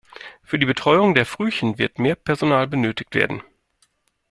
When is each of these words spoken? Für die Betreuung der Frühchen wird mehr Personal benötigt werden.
Für 0.41 0.57
die 0.57 0.65
Betreuung 0.65 1.13
der 1.13 1.27
Frühchen 1.27 1.77
wird 1.77 1.99
mehr 1.99 2.15
Personal 2.15 2.65
benötigt 2.65 3.13
werden. 3.13 3.43